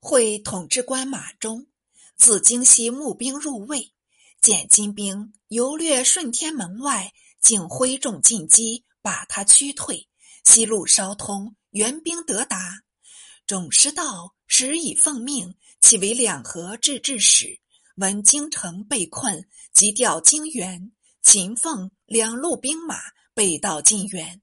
[0.00, 1.66] 会统制官马中，
[2.16, 3.92] 自京西募兵入魏，
[4.40, 10.08] 见金兵游掠顺天门外，竟挥众进击，把他驱退。
[10.44, 12.82] 西路稍通，援兵得达。
[13.46, 17.60] 众师道时已奉命，其为两河制置使。
[17.96, 20.92] 闻京城被困，即调京援。
[21.22, 22.96] 秦凤两路兵马
[23.34, 24.40] 背道进援。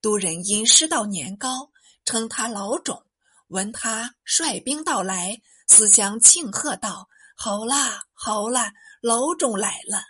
[0.00, 1.72] 都人因师道年高，
[2.04, 3.05] 称他老种。
[3.48, 10.02] 闻他率兵到来，思乡庆贺道：“好啦，好啦，老总来了。”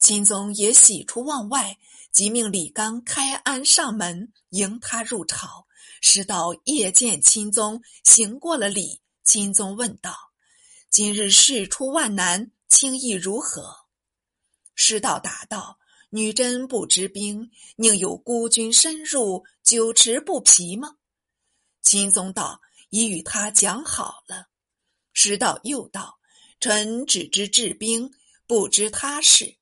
[0.00, 1.78] 钦宗也喜出望外，
[2.10, 5.66] 即命李纲开安上门迎他入朝。
[6.00, 9.00] 师道夜见钦宗，行过了礼。
[9.24, 10.16] 钦宗问道
[10.90, 13.76] ：“今日事出万难，轻易如何？”
[14.74, 15.78] 师道答道
[16.10, 20.96] ：“女真不知兵，宁有孤军深入，久持不疲吗？”
[21.82, 22.60] 钦宗道
[22.90, 24.48] ：“已与他讲好了。”
[25.12, 26.18] 师道又道
[26.60, 28.10] ：“臣只知治兵，
[28.46, 29.56] 不知他事。”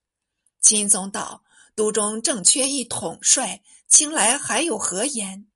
[0.61, 1.43] 钦宗道
[1.75, 5.47] ：“都中正缺一统帅，卿来还有何言？”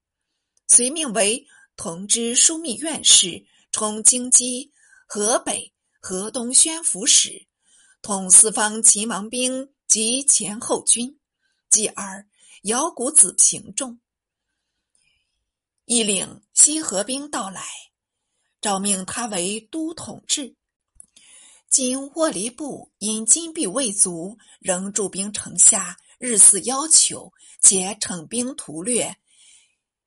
[0.67, 4.71] 遂命为同知枢密院事，充京畿、
[5.07, 7.47] 河北、河东宣抚使，
[8.01, 11.19] 统四方秦王兵及前后军。
[11.69, 12.27] 继而
[12.63, 13.99] 遥鼓子平仲。
[15.87, 17.63] 一领西河兵到来，
[18.63, 20.57] 诏命他为都统制。
[21.69, 29.19] 今沃离部因金币未足，仍驻兵城下，日似要求，且逞兵屠掠，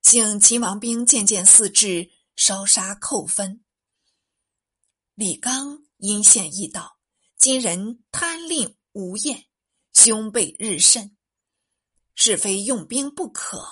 [0.02, 3.62] 幸秦王兵渐渐四至，烧杀扣分。
[5.14, 6.98] 李纲因献议道
[7.38, 9.46] ：“今人贪吝无厌，
[9.92, 11.16] 凶悖日甚，
[12.16, 13.64] 是非用兵不可，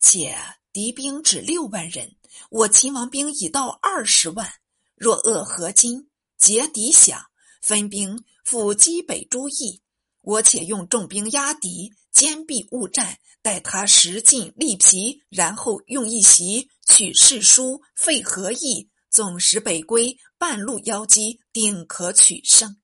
[0.00, 0.36] 且。”
[0.78, 2.14] 敌兵只六万人，
[2.50, 4.48] 我秦王兵已到二十万。
[4.94, 7.20] 若扼合金，截敌饷，
[7.60, 9.82] 分兵赴击北诸邑，
[10.20, 22.76] 我且用重兵压敌，坚壁勿战，待他食尽力疲，然后用一袭取士书，废何意，纵使北归，半路邀击，定可取胜。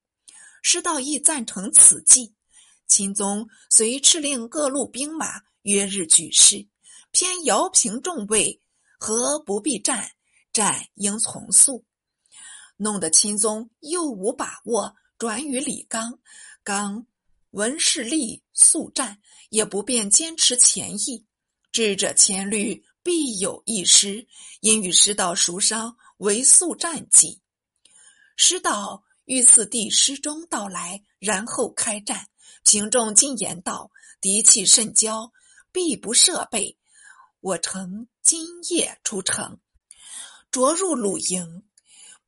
[0.62, 2.34] 师道义赞成此计。
[2.88, 6.66] 秦宗遂敕令各路兵马约日举事。
[7.14, 8.60] 偏姚平众位，
[8.98, 10.10] 何不必战？
[10.52, 11.84] 战应从速。
[12.76, 16.18] 弄得钦宗又无把握，转与李纲。
[16.64, 17.06] 纲
[17.52, 21.24] 闻势力速战，也不便坚持前意。
[21.70, 24.26] 智者千虑，必有一失。
[24.58, 27.40] 因与师道熟商，为速战计。
[28.34, 32.26] 师道欲赐帝师中到来，然后开战。
[32.64, 35.30] 平众进言道：“敌气甚骄，
[35.70, 36.76] 必不设备。”
[37.44, 39.60] 我乘今夜出城，
[40.50, 41.68] 着入鲁营，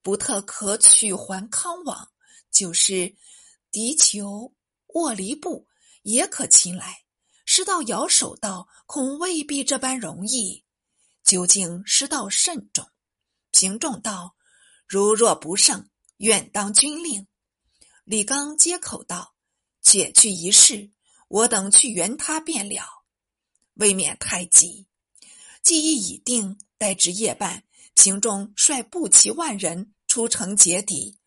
[0.03, 2.11] 不特可取还康王。
[2.51, 3.17] 就是
[3.71, 4.53] 敌酋
[4.89, 5.69] 卧离部，
[6.03, 7.05] 也可擒来。
[7.47, 10.67] 师道摇手道：“恐未必这般容易。”
[11.25, 12.87] 究竟师道慎重。
[13.53, 14.37] 平仲道
[14.87, 15.89] ：“如若不胜，
[16.19, 17.27] 愿当军令。”
[18.05, 19.35] 李刚接口道
[19.81, 20.91] ：“且去一试，
[21.29, 22.83] 我等去援他便了，
[23.73, 24.89] 未免太急。”
[25.67, 27.65] 计议已定，待至夜半，
[27.97, 31.19] 平仲率步骑万人出城截敌，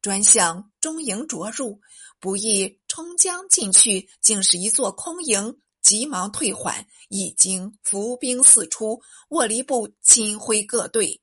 [0.00, 1.78] 专向中营着入，
[2.18, 6.88] 不意冲将进去，竟是一座空营，急忙退还。
[7.10, 11.20] 已经伏兵四出，卧离部亲挥各队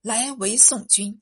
[0.00, 1.20] 来围宋军，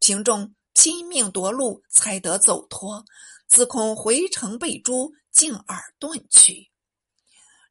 [0.00, 3.02] 平仲拼命夺路，才得走脱。
[3.48, 6.70] 自恐回城被诛，径而遁去。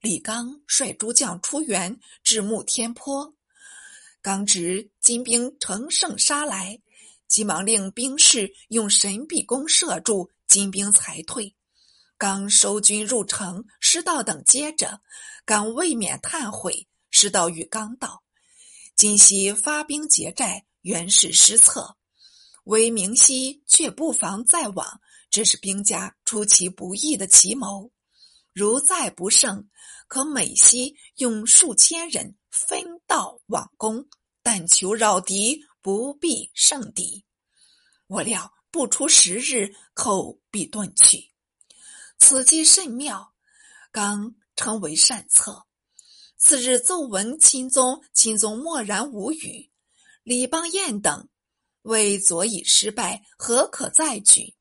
[0.05, 3.33] 李纲率诸将出援，至木天坡。
[4.21, 6.79] 刚值金兵乘胜杀来，
[7.27, 11.55] 急忙令兵士用神臂弓射住，金兵才退。
[12.19, 15.01] 刚收军入城，师道等接着，
[15.43, 16.87] 刚未免叹悔。
[17.09, 18.21] 师道与刚道
[18.95, 21.97] ：“今夕发兵劫寨，原是失策。
[22.65, 25.01] 为明夕却不妨再往，
[25.31, 27.91] 这是兵家出其不意的奇谋。
[28.53, 29.67] 如再不胜。”
[30.07, 34.07] 可每夕用数千人分道往攻，
[34.41, 37.25] 但求扰敌，不必胜敌。
[38.07, 41.31] 我料不出十日，寇必遁去。
[42.17, 43.33] 此计甚妙，
[43.91, 45.65] 刚称为善策。
[46.37, 49.71] 次日奏闻钦宗，钦宗默然无语。
[50.23, 51.27] 李邦彦等
[51.81, 54.55] 为左以失败，何可再举？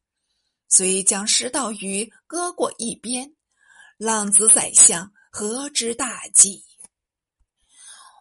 [0.69, 3.35] 遂将师道于搁过一边。
[3.97, 5.13] 浪子宰相。
[5.37, 6.65] 何之大计？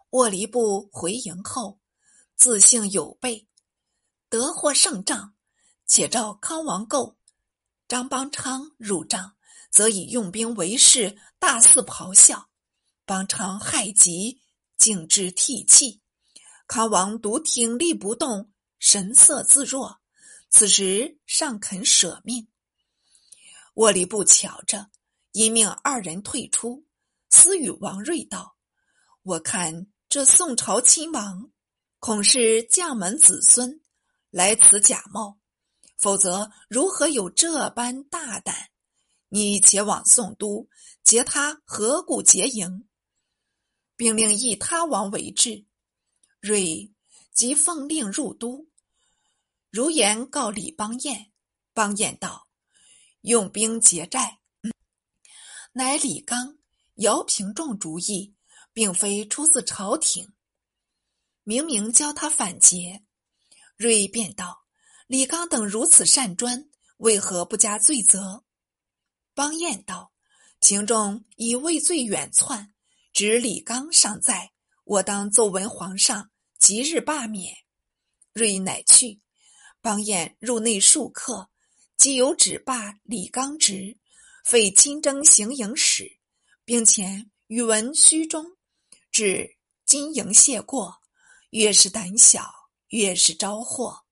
[0.09, 1.79] 沃离部回营后，
[2.35, 3.47] 自信有备，
[4.29, 5.35] 得获胜仗，
[5.85, 7.19] 且召康王构、
[7.87, 9.35] 张邦昌入帐，
[9.69, 12.49] 则以用兵为事，大肆咆哮。
[13.05, 14.41] 邦昌害极，
[14.75, 16.01] 竟之涕泣。
[16.65, 20.01] 康王独挺立不动，神色自若。
[20.49, 22.47] 此时尚肯舍命。
[23.75, 24.89] 沃里不巧着，
[25.33, 26.87] 因命二人退出。
[27.35, 28.57] 私语王睿道
[29.23, 31.51] ：“我看这宋朝亲王，
[31.97, 33.81] 恐是将门子孙，
[34.29, 35.39] 来此假冒。
[35.97, 38.69] 否则如何有这般大胆？
[39.29, 40.69] 你且往宋都，
[41.03, 42.87] 劫他河谷结营，
[43.95, 45.65] 并令议他王为质。
[46.39, 46.93] 睿
[47.33, 48.67] 即奉令入都，
[49.71, 51.31] 如言告李邦彦。
[51.73, 52.47] 邦彦道：
[53.21, 54.39] 用兵劫寨，
[55.71, 56.59] 乃李纲。”
[56.95, 58.35] 姚平仲主意，
[58.71, 60.33] 并非出自朝廷。
[61.43, 63.03] 明明教他反劫，
[63.75, 64.65] 瑞便道
[65.07, 68.45] ：“李纲等如此善专，为何不加罪责？”
[69.33, 70.13] 邦彦道
[70.61, 72.73] ：“平仲已畏罪远窜，
[73.11, 74.53] 指李纲尚在，
[74.83, 76.29] 我当奏闻皇上，
[76.59, 77.55] 即日罢免。”
[78.33, 79.21] 瑞乃去。
[79.81, 81.49] 邦彦入内数刻，
[81.97, 83.97] 即有旨罢李纲职，
[84.45, 86.19] 废亲征行营使。
[86.65, 88.57] 并且语文虚中，
[89.11, 91.01] 至金营谢过，
[91.49, 92.49] 越是胆小，
[92.87, 94.05] 越是招祸。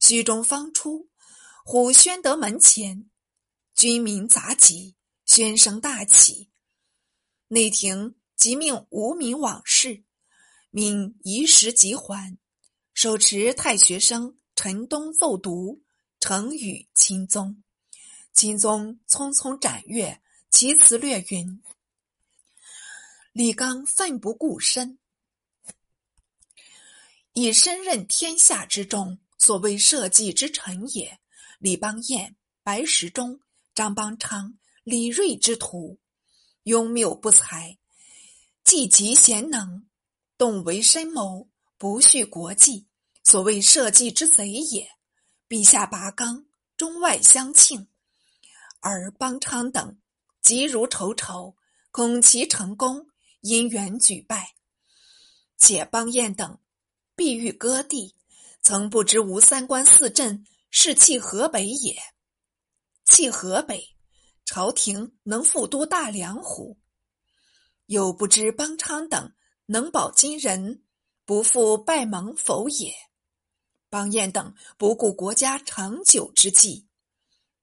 [0.00, 1.08] 虚中方出，
[1.64, 3.08] 忽宣德门前，
[3.74, 4.96] 军民杂集，
[5.26, 6.50] 喧声大起。
[7.48, 10.04] 内廷即命无名往事，
[10.70, 12.38] 命移时即还。
[12.92, 15.82] 手持太学生陈东奏读，
[16.20, 17.62] 成语钦宗。
[18.32, 20.20] 钦宗匆匆斩阅，
[20.50, 21.62] 其词略云。
[23.38, 24.98] 李纲奋不顾身，
[27.34, 31.20] 以身任天下之重，所谓社稷之臣也。
[31.60, 33.38] 李邦彦、白石中、
[33.72, 36.00] 张邦昌、李锐之徒，
[36.64, 37.78] 庸谬不才，
[38.64, 39.86] 既极贤能，
[40.36, 42.88] 动为深谋，不恤国计，
[43.22, 44.90] 所谓社稷之贼也。
[45.48, 46.44] 陛下拔纲，
[46.76, 47.86] 中外相庆，
[48.80, 49.96] 而邦昌等
[50.42, 51.54] 急如仇仇，
[51.92, 53.06] 恐其成功。
[53.40, 54.54] 因缘举败，
[55.56, 56.58] 且邦彦等
[57.14, 58.14] 必欲割地，
[58.62, 61.96] 曾不知吴三关四镇是弃河北也。
[63.04, 63.96] 弃河北，
[64.44, 66.76] 朝廷能复都大梁乎？
[67.86, 69.32] 又不知邦昌等
[69.66, 70.82] 能保金人，
[71.24, 72.92] 不负拜盟否也？
[73.88, 76.86] 邦彦等不顾国家长久之计，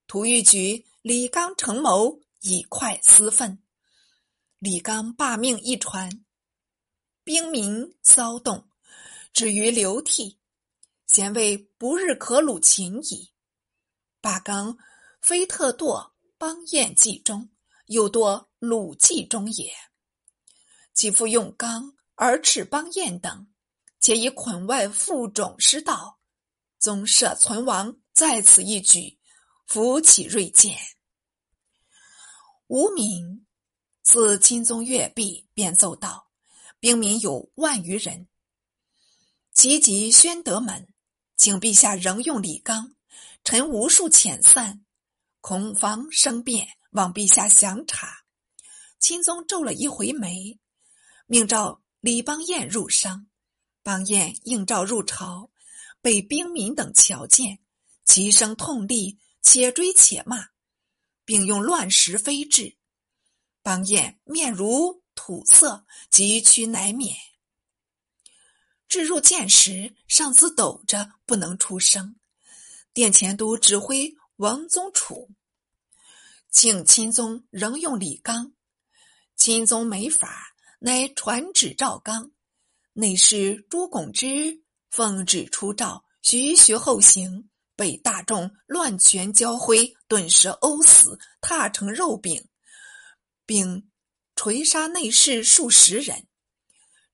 [0.08, 3.62] 图欲举李纲成谋，以快私愤。
[4.60, 6.10] 李纲罢命一传，
[7.26, 8.70] 兵民骚动，
[9.34, 10.40] 止于流涕。
[11.08, 13.32] 贤谓不日可虏秦矣。
[14.22, 14.78] 罢纲
[15.22, 17.50] 非特堕邦彦计中，
[17.88, 19.74] 又堕鲁计中也。
[20.94, 23.48] 其父用纲而斥邦彦等，
[24.00, 26.20] 且以捆外负种失道，
[26.80, 29.20] 宗社存亡在此一举，
[29.68, 30.78] 扶起锐剑。
[32.68, 33.45] 无名。
[34.06, 36.30] 自钦宗阅毕，便奏道
[36.80, 38.28] ：“兵民有万余人，
[39.52, 40.88] 齐集宣德门，
[41.36, 42.96] 请陛下仍用李纲。
[43.44, 44.86] 臣无数遣散，
[45.42, 48.26] 恐防生变，望陛下详察。”
[49.00, 50.60] 钦宗皱了一回眉，
[51.26, 53.26] 命召李邦彦入商。
[53.82, 55.50] 邦彦应召入朝，
[56.00, 57.58] 被兵民等瞧见，
[58.06, 60.50] 齐声痛厉，且追且骂，
[61.26, 62.78] 并用乱石飞掷。
[63.66, 67.18] 邦彦面如土色，急趋乃免。
[68.88, 72.16] 至入见时，上司抖着不能出声。
[72.94, 75.32] 殿前都指挥王宗楚，
[76.52, 78.54] 请钦宗仍用李纲。
[79.36, 82.32] 钦宗没法，乃传旨赵纲。
[82.94, 92.48] 内侍朱拱之奉旨出诏，徐徐后行，被大众乱拳交挥，顿时殴死，踏成肉饼。
[93.46, 93.90] 并
[94.36, 96.28] 锤杀内侍数十人，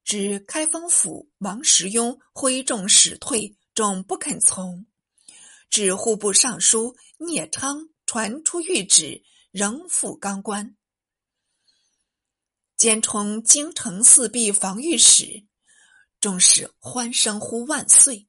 [0.04, 4.86] 指开封府王时雍挥众使退，众不肯从。
[5.70, 10.76] 指户部尚书聂昌传出谕旨，仍赴刚关。
[12.76, 15.46] 兼充京城四壁防御使，
[16.20, 18.28] 众使欢声呼万岁。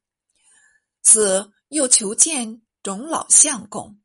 [1.02, 4.00] 此又求见种老相公，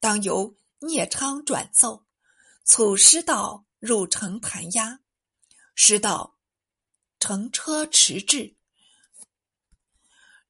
[0.00, 2.03] 当由聂昌转奏。
[2.64, 5.00] 促师道入城盘压，
[5.74, 6.38] 师道
[7.20, 8.56] 乘车迟至，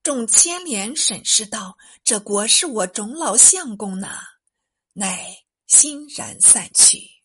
[0.00, 4.22] 众牵连审视道：“这国是我种老相公呐。”
[4.94, 7.23] 乃欣然散去。